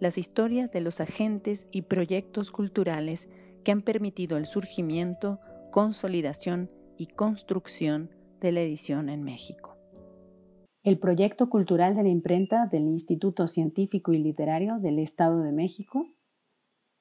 [0.00, 3.28] las historias de los agentes y proyectos culturales
[3.62, 5.38] que han permitido el surgimiento,
[5.70, 9.76] consolidación y construcción de la edición en México.
[10.82, 16.08] El proyecto cultural de la imprenta del Instituto Científico y Literario del Estado de México,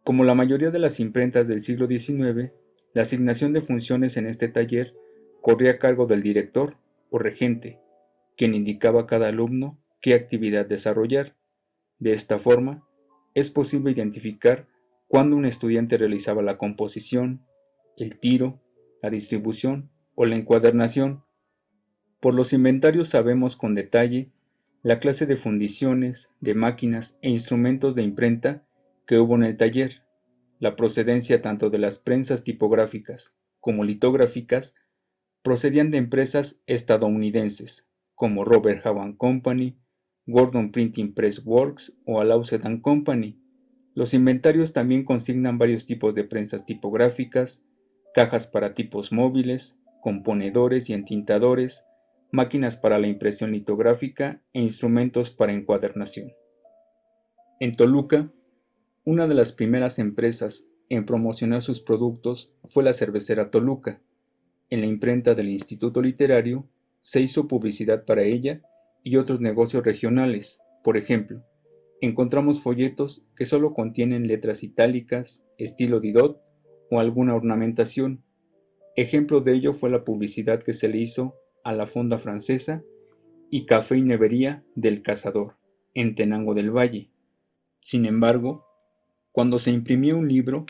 [0.03, 2.51] Como la mayoría de las imprentas del siglo XIX,
[2.93, 4.95] la asignación de funciones en este taller
[5.43, 6.77] corría a cargo del director
[7.09, 7.77] o regente,
[8.37, 11.35] quien indicaba a cada alumno qué actividad desarrollar.
[11.99, 12.87] De esta forma,
[13.33, 14.69] es posible identificar
[15.09, 17.45] cuándo un estudiante realizaba la composición,
[17.97, 18.61] el tiro,
[19.01, 21.25] la distribución o la encuadernación.
[22.21, 24.31] Por los inventarios sabemos con detalle
[24.81, 28.63] la clase de fundiciones, de máquinas e instrumentos de imprenta
[29.05, 30.03] que hubo en el taller,
[30.59, 34.75] la procedencia tanto de las prensas tipográficas como litográficas
[35.43, 39.77] procedían de empresas estadounidenses como Robert Havan Company,
[40.25, 43.37] Gordon Printing Press Works o Alauset Company.
[43.93, 47.63] Los inventarios también consignan varios tipos de prensas tipográficas,
[48.13, 51.85] cajas para tipos móviles, componedores y entintadores,
[52.31, 56.31] máquinas para la impresión litográfica e instrumentos para encuadernación.
[57.59, 58.31] En Toluca,
[59.03, 64.01] una de las primeras empresas en promocionar sus productos fue la cervecera Toluca,
[64.73, 66.67] en la imprenta del Instituto Literario
[67.01, 68.63] se hizo publicidad para ella
[69.03, 70.61] y otros negocios regionales.
[70.83, 71.43] Por ejemplo,
[72.01, 76.41] encontramos folletos que solo contienen letras itálicas, estilo Didot
[76.89, 78.23] o alguna ornamentación.
[78.95, 82.83] Ejemplo de ello fue la publicidad que se le hizo a la Fonda Francesa
[83.51, 85.55] y Café y Nevería del Cazador,
[85.93, 87.11] en Tenango del Valle.
[87.79, 88.65] Sin embargo,
[89.31, 90.65] cuando se imprimió un libro,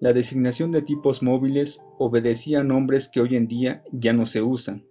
[0.00, 4.42] la designación de tipos móviles obedecía a nombres que hoy en día ya no se
[4.42, 4.84] usan.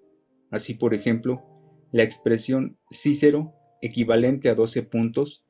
[0.49, 1.43] Así, por ejemplo,
[1.91, 5.43] la expresión Cícero, equivalente a 12 puntos,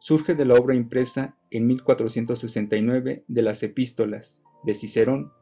[0.00, 5.32] surge de la obra impresa en 1469 de las epístolas de Cicerón.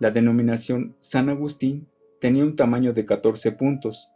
[0.00, 1.88] La denominación San Agustín
[2.20, 4.08] tenía un tamaño de 14 puntos.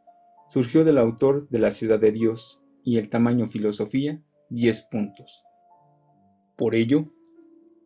[0.50, 5.44] Surgió del autor de la ciudad de Dios y el tamaño filosofía 10 puntos.
[6.56, 7.12] Por ello,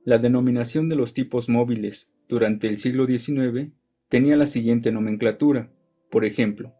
[0.06, 3.72] la denominación de los tipos móviles durante el siglo XIX
[4.08, 5.72] tenía la siguiente nomenclatura.
[6.10, 6.72] Por ejemplo,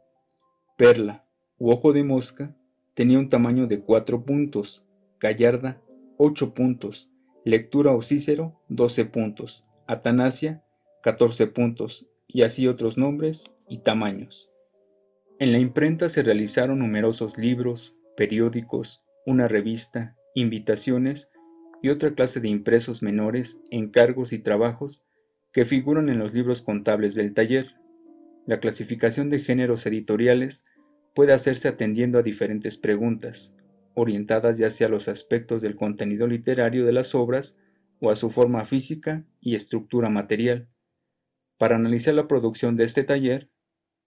[0.78, 1.26] perla
[1.58, 2.56] u ojo de mosca
[2.94, 4.86] tenía un tamaño de 4 puntos,
[5.18, 5.82] gallarda
[6.18, 7.10] 8 puntos,
[7.44, 10.62] lectura o cícero 12 puntos, atanasia
[11.02, 14.52] 14 puntos y así otros nombres y tamaños.
[15.40, 21.32] En la imprenta se realizaron numerosos libros, periódicos, una revista, invitaciones
[21.82, 25.06] y otra clase de impresos menores, encargos y trabajos
[25.52, 27.74] que figuran en los libros contables del taller.
[28.46, 30.64] La clasificación de géneros editoriales
[31.14, 33.54] puede hacerse atendiendo a diferentes preguntas,
[33.94, 37.58] orientadas ya sea a los aspectos del contenido literario de las obras
[38.00, 40.68] o a su forma física y estructura material.
[41.58, 43.50] Para analizar la producción de este taller,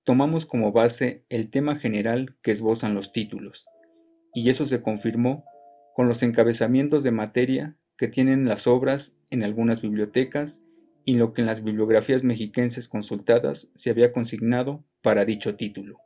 [0.04, 3.66] tomamos como base el tema general que esbozan los títulos,
[4.34, 5.44] y eso se confirmó
[6.00, 10.64] con los encabezamientos de materia que tienen las obras en algunas bibliotecas
[11.04, 15.98] y lo que en las bibliografías mexiquenses consultadas se había consignado para dicho título.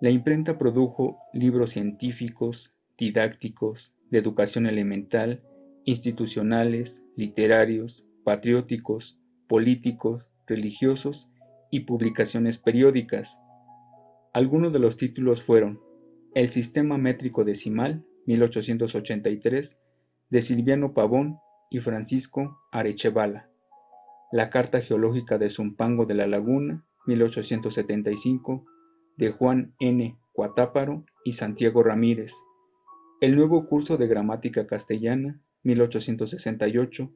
[0.00, 5.44] La imprenta produjo libros científicos, didácticos, de educación elemental,
[5.84, 11.30] institucionales, literarios, patrióticos, políticos, religiosos
[11.70, 13.40] y publicaciones periódicas.
[14.32, 15.80] Algunos de los títulos fueron
[16.34, 19.78] El sistema métrico decimal, 1883,
[20.30, 21.38] de Silviano Pavón
[21.70, 23.50] y Francisco Arechevala,
[24.30, 28.64] La Carta Geológica de Zumpango de la Laguna, 1875,
[29.16, 30.18] de Juan N.
[30.32, 32.32] Cuatáparo y Santiago Ramírez,
[33.20, 37.12] El Nuevo Curso de Gramática Castellana, 1868,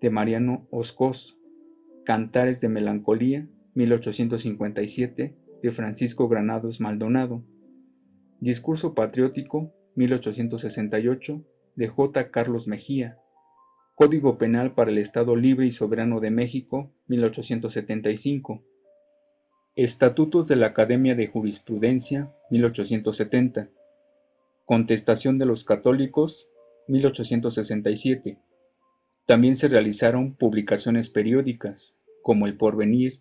[0.00, 1.38] de Mariano Oscos,
[2.04, 7.44] Cantares de Melancolía, 1857, de Francisco Granados Maldonado,
[8.40, 11.44] Discurso Patriótico, 1868,
[11.74, 12.30] de J.
[12.30, 13.18] Carlos Mejía,
[13.94, 18.62] Código Penal para el Estado Libre y Soberano de México, 1875,
[19.76, 23.68] Estatutos de la Academia de Jurisprudencia, 1870.
[24.64, 26.48] Contestación de los Católicos,
[26.88, 28.38] 1867.
[29.26, 33.20] También se realizaron publicaciones periódicas, como El Porvenir,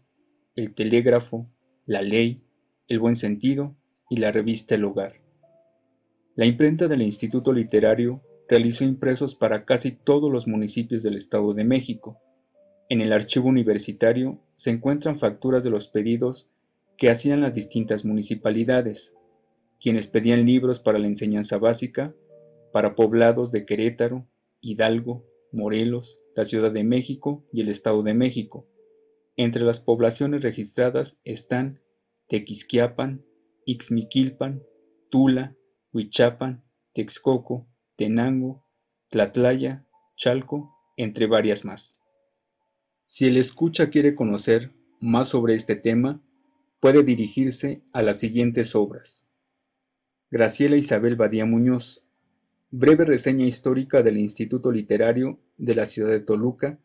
[0.56, 1.50] El Telégrafo,
[1.86, 2.46] La Ley,
[2.88, 3.76] El Buen Sentido
[4.10, 5.25] y la revista El Hogar.
[6.36, 11.64] La imprenta del Instituto Literario realizó impresos para casi todos los municipios del Estado de
[11.64, 12.20] México.
[12.90, 16.52] En el archivo universitario se encuentran facturas de los pedidos
[16.98, 19.16] que hacían las distintas municipalidades,
[19.80, 22.14] quienes pedían libros para la enseñanza básica
[22.74, 24.28] para poblados de Querétaro,
[24.60, 28.68] Hidalgo, Morelos, la Ciudad de México y el Estado de México.
[29.38, 31.80] Entre las poblaciones registradas están
[32.28, 33.24] Tequisquiapan,
[33.66, 34.64] Ixmiquilpan,
[35.10, 35.56] Tula,
[35.96, 36.62] Huichapan,
[36.92, 38.66] Texcoco, Tenango,
[39.08, 39.86] Tlatlaya,
[40.18, 42.02] Chalco, entre varias más.
[43.06, 46.22] Si el escucha quiere conocer más sobre este tema,
[46.82, 49.30] puede dirigirse a las siguientes obras.
[50.30, 52.04] Graciela Isabel Badía Muñoz,
[52.72, 56.78] breve reseña histórica del Instituto Literario de la ciudad de Toluca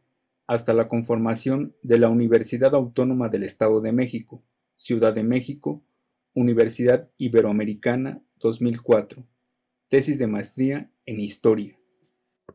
[0.46, 4.44] hasta la conformación de la Universidad Autónoma del Estado de México,
[4.76, 5.82] Ciudad de México,
[6.32, 9.26] Universidad Iberoamericana 2004,
[9.88, 11.78] tesis de maestría en Historia.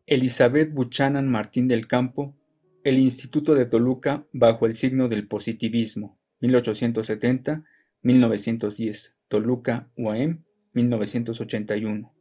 [0.08, 2.36] Elizabeth Buchanan Martín del Campo,
[2.84, 10.44] el Instituto de Toluca bajo el signo del positivismo, 1870-1910, Toluca, UAM,
[10.74, 12.14] 1981.